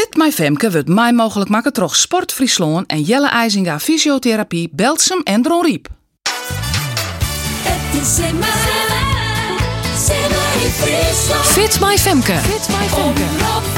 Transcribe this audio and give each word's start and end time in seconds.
Fit 0.00 0.16
My 0.16 0.32
Femke 0.32 0.70
wordt 0.70 0.88
mij 0.88 1.12
mogelijk 1.12 1.50
maken 1.50 1.72
troch 1.72 1.96
Sport 1.96 2.32
Friesland 2.32 2.86
en 2.86 3.02
Jelle 3.02 3.28
IJzinga 3.28 3.78
Fysiotherapie, 3.78 4.68
Belsum 4.72 5.20
en 5.22 5.42
Dron 5.42 5.64
Riep. 5.64 5.88
Fit 11.42 11.80
My 11.80 11.98
Femke. 11.98 12.32
Fit 12.32 12.68
My 12.68 12.86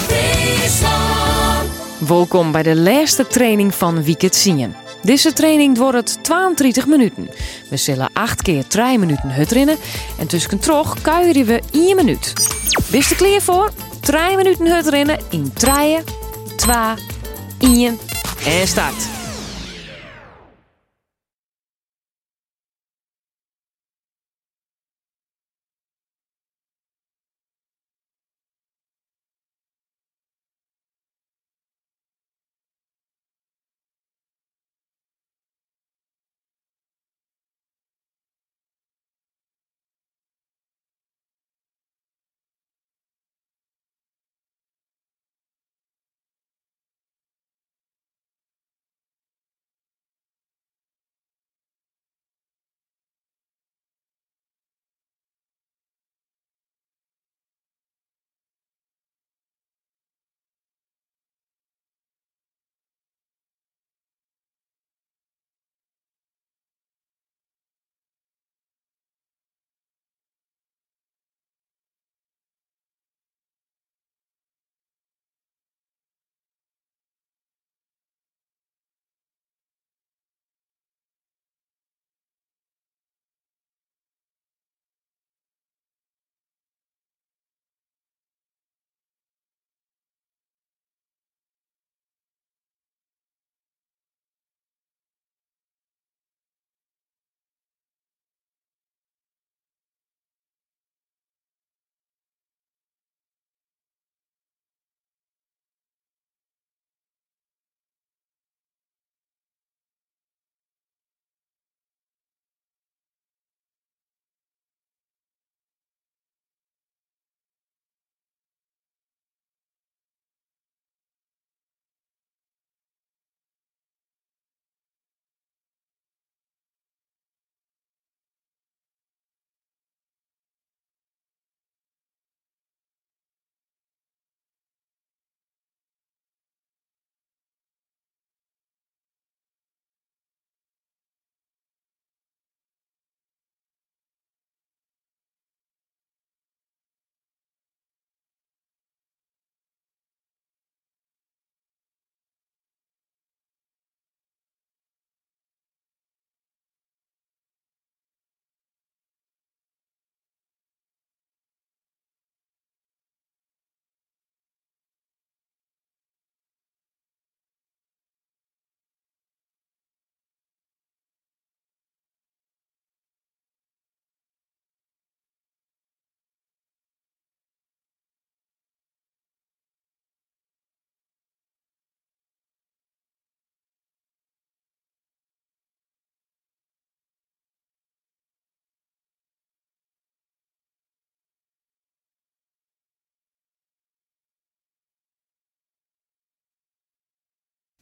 Friesland. 0.06 1.68
Welkom 1.98 2.52
bij 2.52 2.62
de 2.62 2.76
laatste 2.76 3.26
training 3.26 3.74
van 3.74 4.04
Weekend 4.04 4.34
Zien. 4.34 4.74
Deze 5.02 5.32
training 5.32 5.78
wordt 5.78 5.96
het 5.96 6.24
32 6.24 6.86
minuten. 6.86 7.30
We 7.70 7.76
zullen 7.76 8.10
8 8.12 8.42
keer 8.42 8.66
3 8.66 8.98
minuten 8.98 9.34
hut 9.34 9.50
rennen 9.50 9.76
en 10.18 10.26
tussen 10.26 10.58
trog 10.58 11.00
kuieren 11.00 11.44
we 11.44 11.62
1 11.72 11.96
minuut. 11.96 12.32
Bist 12.90 13.10
er 13.10 13.16
klaar 13.16 13.40
voor? 13.40 13.70
3 14.02 14.36
minuten 14.36 14.66
hut 14.66 14.88
rennen 14.88 15.18
in 15.30 15.52
3, 15.54 16.02
2, 16.56 16.94
1 17.58 17.98
en 18.44 18.68
start. 18.68 19.21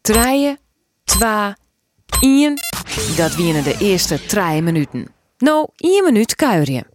Trije, 0.00 0.58
twa, 1.04 1.56
ien. 2.20 2.58
Dat 3.16 3.34
wienen 3.34 3.62
de 3.64 3.76
eerste 3.78 4.26
trije 4.26 4.62
minuten. 4.62 5.14
Nou, 5.38 5.68
1 5.76 6.04
minuut 6.04 6.34
kuieren. 6.34 6.86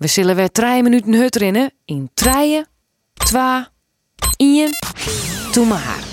We 0.00 0.06
zullen 0.06 0.36
weer 0.36 0.50
3 0.50 0.82
minuten 0.82 1.14
hut 1.14 1.36
rennen 1.36 1.72
in 1.84 2.10
3, 2.14 2.64
2, 3.14 3.64
1. 4.36 4.70
Doe 5.52 5.66
maar. 5.66 6.09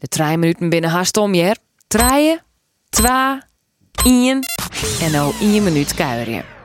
De 0.00 0.08
drie 0.08 0.36
minuten 0.36 0.68
binnen 0.68 0.90
haast 0.90 1.16
om 1.16 1.34
je. 1.34 1.56
Draaien, 1.88 2.42
twee, 2.88 3.38
één 4.04 4.40
en 5.00 5.10
nou 5.12 5.34
één 5.40 5.62
minuut 5.62 5.94
kuieren. 5.94 6.59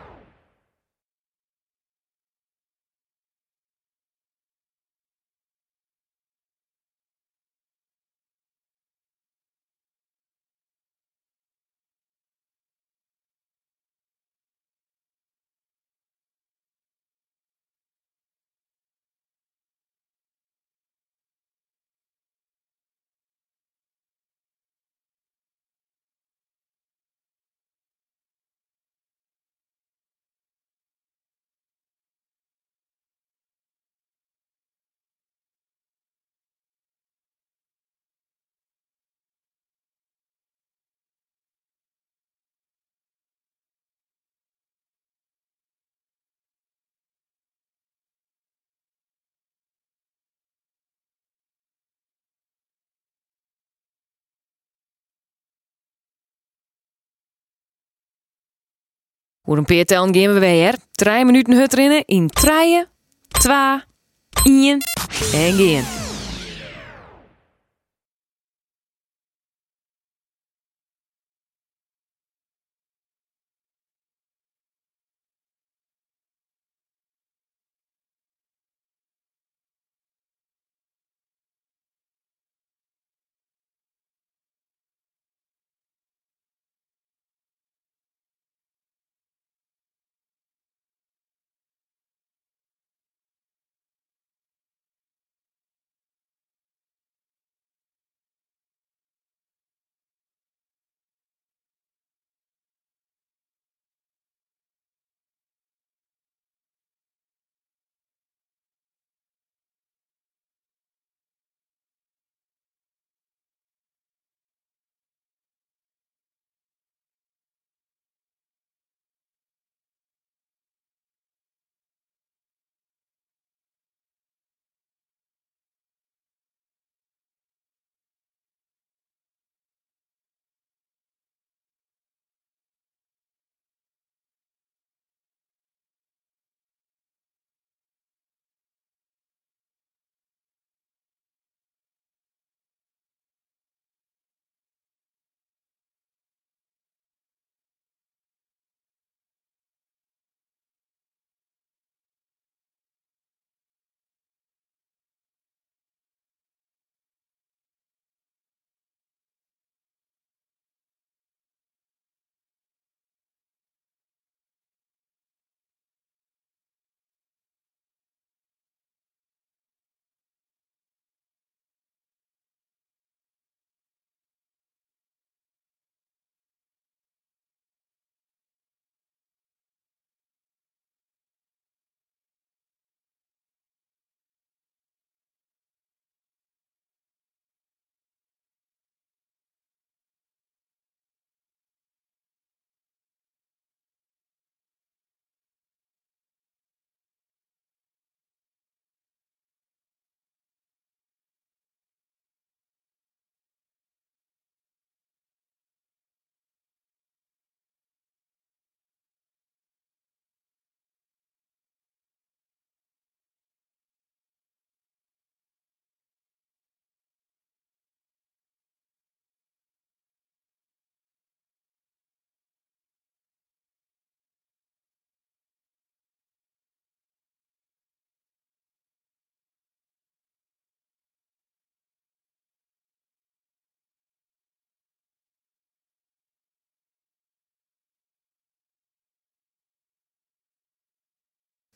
Voor 59.46 59.58
een 59.58 59.66
peertellen 59.66 60.16
gaan 60.16 60.34
we 60.34 60.40
weer. 60.40 60.76
Drie 60.92 61.26
minuten 61.26 61.54
hut 61.54 61.74
rennen 61.74 62.06
in 62.06 62.30
treien, 62.30 62.88
twee, 63.28 63.80
één 64.44 64.80
en 65.34 65.56
gaan. 65.56 66.05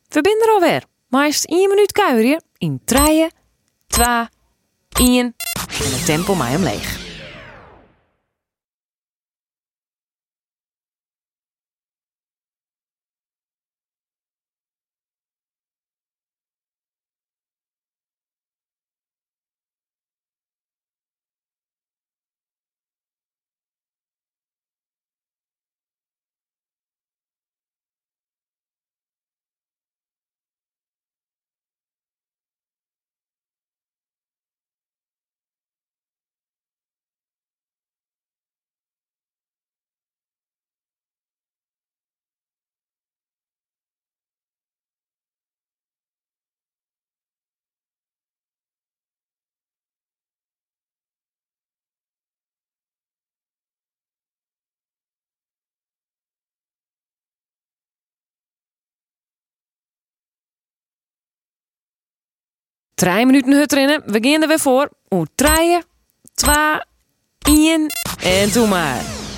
We 0.10 0.20
zijn 0.24 0.42
er 0.42 0.54
alweer. 0.54 0.84
Maar 1.08 1.28
is 1.28 1.46
één 1.46 1.70
minuut 1.70 1.92
kuieren 1.92 2.44
in 2.58 2.82
treien, 2.86 3.32
2, 3.88 4.06
1 5.00 5.26
en 5.26 5.36
het 5.68 6.06
tempo 6.06 6.36
mij 6.36 6.56
omleeg. 6.56 6.99
3 63.00 63.26
minuten 63.26 63.54
hut 63.54 63.74
rennen. 63.74 64.02
We 64.06 64.20
gaan 64.22 64.48
weer 64.48 64.60
voor. 64.60 64.90
Oeh, 65.10 65.26
3, 65.36 65.82
2, 66.34 66.56
1 67.40 67.86
en 68.24 68.52
toe 68.52 68.68
maar. 68.68 69.29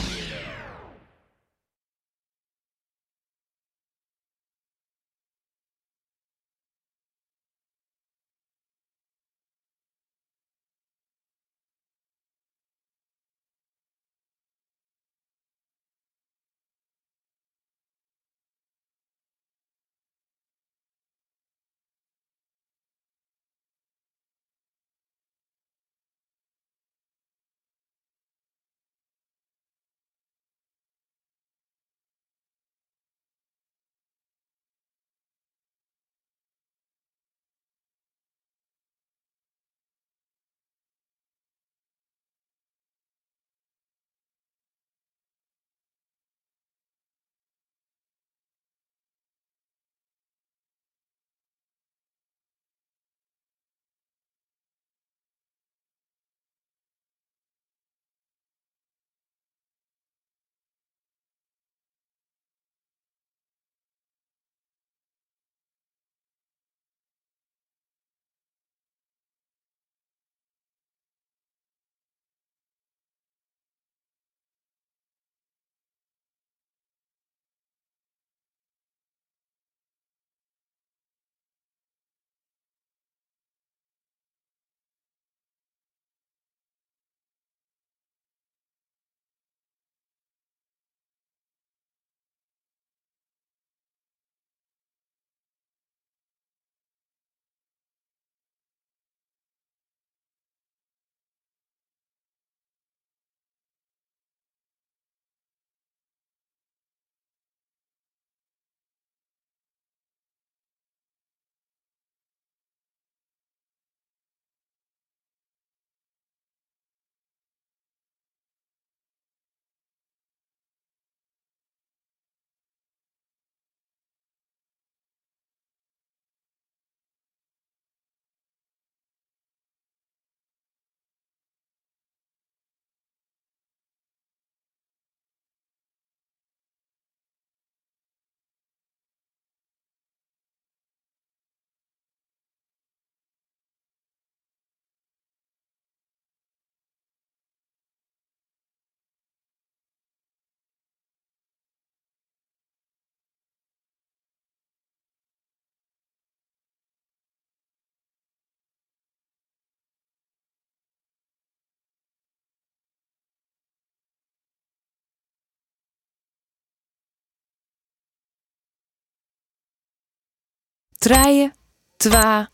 Treien, 171.01 171.53
twee, 171.97 172.47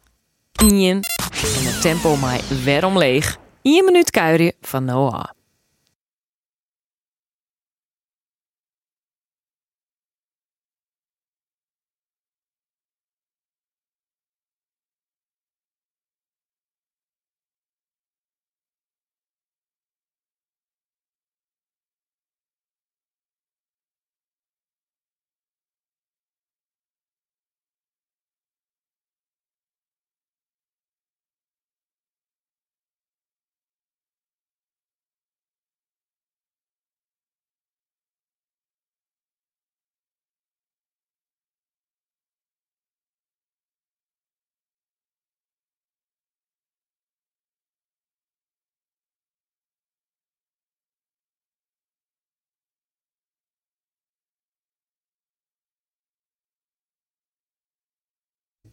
één. 0.51 1.00
En 1.32 1.66
het 1.66 1.82
tempo 1.82 2.16
mij 2.16 2.39
weer 2.63 2.86
omleeg. 2.86 3.38
1 3.62 3.86
minuut 3.86 4.12
kuieren 4.12 4.54
van 4.62 4.86
Noah. 4.86 5.37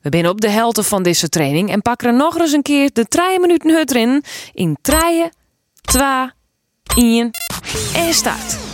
We 0.04 0.10
zijn 0.10 0.28
op 0.28 0.40
de 0.40 0.50
helte 0.50 0.82
van 0.82 1.02
deze 1.02 1.28
training 1.28 1.70
en 1.70 1.82
pakken 1.82 2.08
er 2.08 2.14
nog 2.14 2.38
eens 2.38 2.52
een 2.52 2.62
keer 2.62 2.90
de 2.92 3.04
3 3.04 3.40
minuten 3.40 3.70
hut 3.70 3.90
erin. 3.90 4.24
In 4.52 4.76
3, 4.82 5.28
2, 5.80 6.02
1 6.96 7.30
en 7.94 8.14
start. 8.14 8.73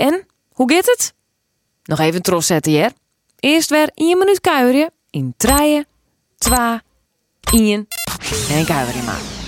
En, 0.00 0.26
hoe 0.52 0.72
gaat 0.72 0.86
het? 0.86 1.14
Nog 1.84 1.98
even 1.98 2.22
trots 2.22 2.46
zetten, 2.46 2.72
hier. 2.72 2.92
Eerst 3.38 3.70
weer 3.70 3.90
1 3.94 4.18
minuut 4.18 4.40
kuieren 4.40 4.90
in 5.10 5.34
3, 5.36 5.84
2, 6.38 6.56
1 7.52 7.88
en 8.50 8.64
kuieren 8.66 9.04
maar. 9.04 9.39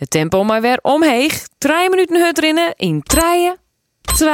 Het 0.00 0.10
tempo 0.10 0.44
maar 0.44 0.60
weer 0.60 0.78
omheeg. 0.82 1.48
3 1.58 1.90
minuten 1.90 2.16
hut 2.16 2.38
rinnen 2.38 2.74
in 2.76 3.02
3, 3.02 3.52
2, 4.14 4.28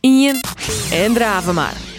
1 0.00 0.40
en 0.90 1.12
draven 1.12 1.54
maar. 1.54 1.93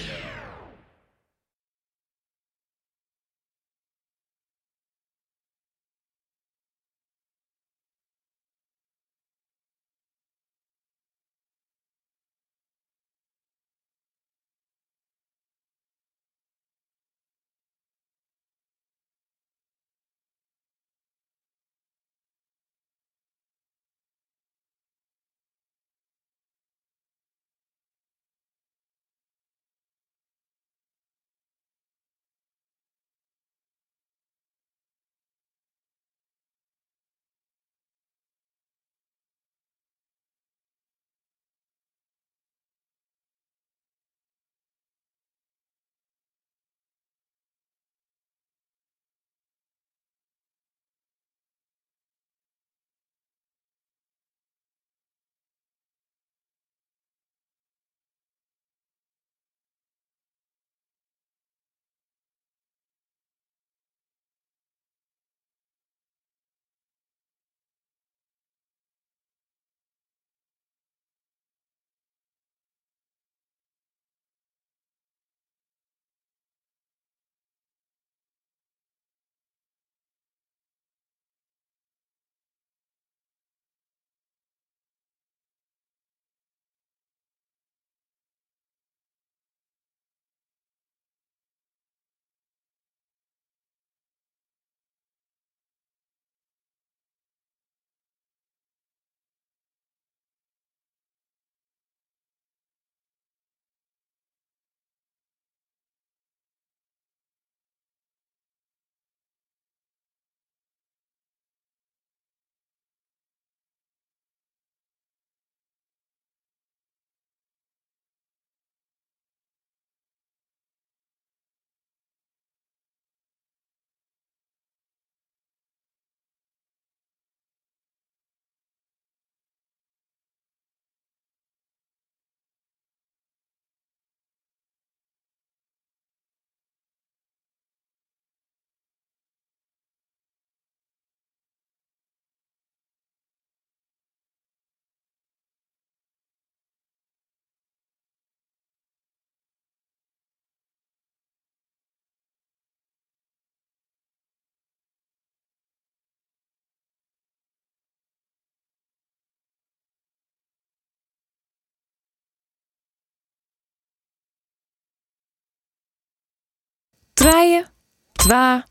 Treien, 167.25 167.65
2, 168.13 168.63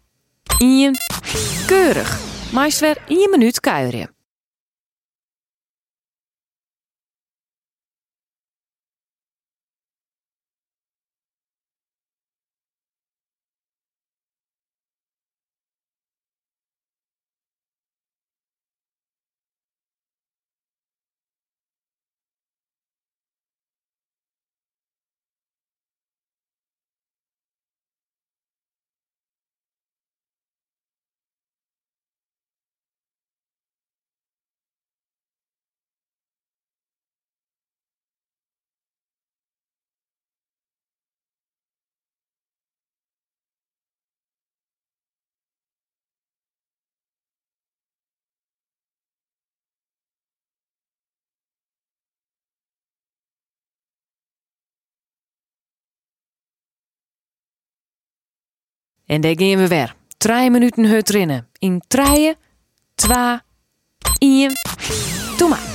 1. 0.58 0.96
Keurig. 1.66 2.18
Meest 2.52 2.80
weer 2.80 2.96
1 3.08 3.30
minuut 3.30 3.60
kuieren. 3.60 4.13
En 59.06 59.20
daar 59.20 59.34
gaan 59.36 59.56
we 59.56 59.68
weer. 59.68 59.94
3 60.16 60.50
minuten 60.50 60.84
hut 60.84 61.08
rinnen. 61.08 61.48
In 61.58 61.82
3, 61.88 62.34
2, 62.94 63.38
1. 64.18 64.52
Doe 65.36 65.48
maar. 65.48 65.73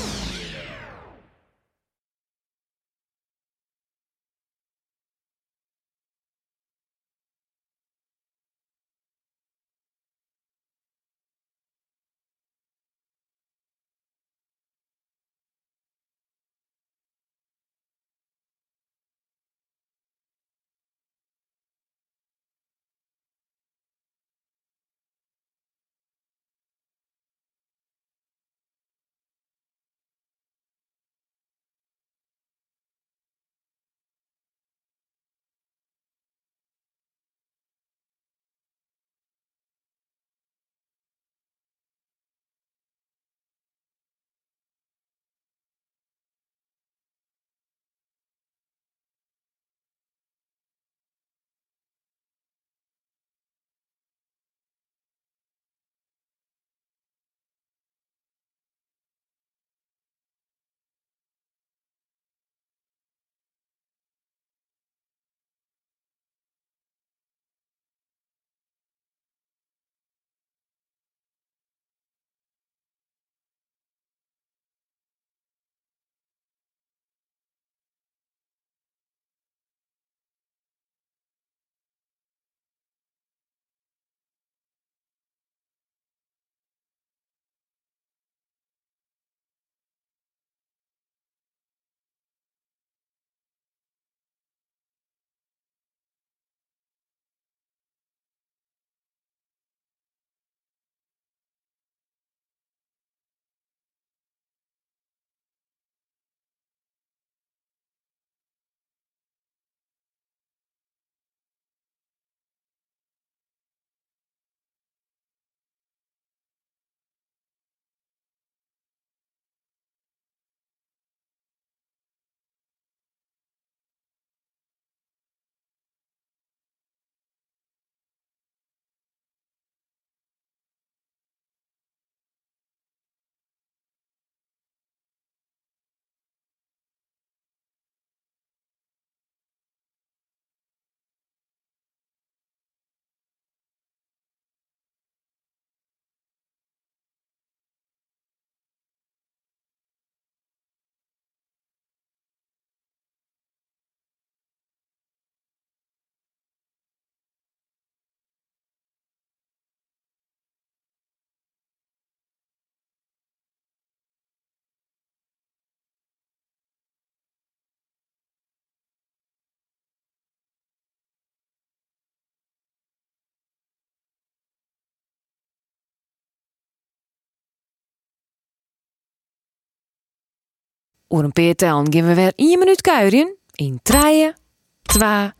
Oer 181.09 181.23
een 181.23 181.31
peer 181.31 181.55
tellen 181.55 181.93
gaan 181.93 182.07
we 182.07 182.13
weer 182.13 182.33
1 182.35 182.59
minuut 182.59 182.81
kuieren. 182.81 183.35
In 183.55 183.79
3, 183.83 184.33
2, 184.81 185.31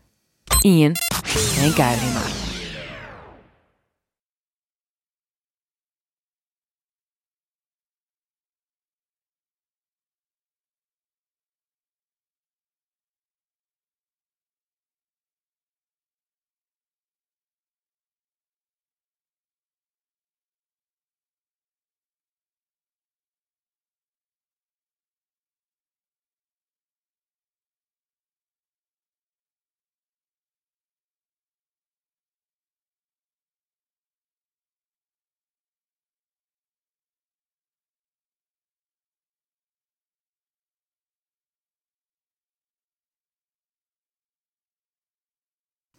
1. 0.61 0.91
En 1.63 1.73
kuieren 1.73 2.13
maar. 2.13 2.38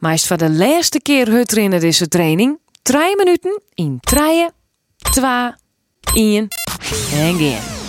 Meest 0.01 0.27
voor 0.27 0.37
de 0.37 0.51
laatste 0.51 1.01
keer 1.01 1.29
hut 1.29 1.53
rinnen 1.53 1.81
deze 1.81 2.09
training. 2.09 2.59
3 2.83 3.17
minuten 3.17 3.63
in 3.75 3.99
3, 4.01 4.49
2, 4.97 5.53
1 6.15 6.49
en 7.13 7.39
gaan. 7.39 7.80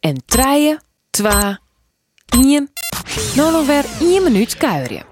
En 0.00 0.22
treien, 0.26 0.82
twa, 1.10 1.60
ien. 2.36 2.70
Nog 3.34 3.66
weer 3.66 3.84
1 4.00 4.22
minuut 4.22 4.56
kuieren. 4.56 5.09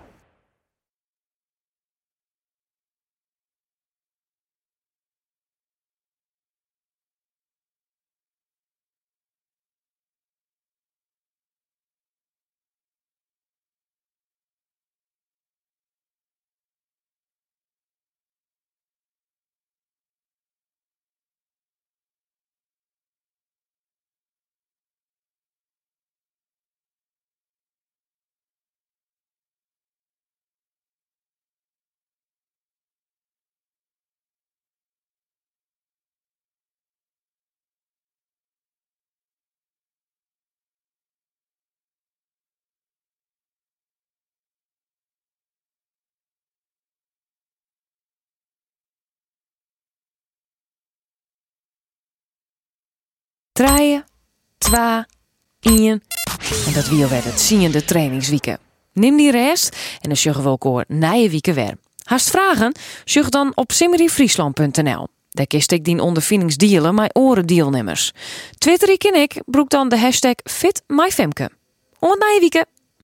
Treien, 53.58 54.04
twa, 54.58 55.06
ien. 55.60 56.02
En 56.66 56.72
dat 56.74 56.88
wie 56.88 57.06
werd 57.06 57.24
het 57.24 57.40
ziende 57.40 57.84
trainingswieken. 57.84 58.58
Neem 58.92 59.16
die 59.16 59.30
rest 59.30 59.76
en 60.00 60.08
dan 60.08 60.16
sjuggen 60.16 60.44
we 60.44 60.48
elkaar 60.48 60.84
nije 60.88 61.28
wieken 61.28 61.54
weer. 61.54 61.76
Haast 62.02 62.30
vragen? 62.30 62.74
Sjug 63.04 63.28
dan 63.28 63.52
op 63.54 63.72
simmeryfriesland.nl. 63.72 65.06
Daar 65.28 65.46
kist 65.46 65.72
ik 65.72 65.84
die 65.84 66.02
ondervindingsdealen 66.02 66.94
met 66.94 67.16
oren 67.16 67.46
deelnemers. 67.46 68.12
Twitter 68.58 68.88
ik 68.88 69.02
en 69.02 69.20
ik 69.20 69.42
broek 69.46 69.70
dan 69.70 69.88
de 69.88 69.98
hashtag 69.98 70.34
FitMyFemke. 70.44 71.50
Het 71.98 72.18
nije 72.18 72.40
wieken. 72.40 72.66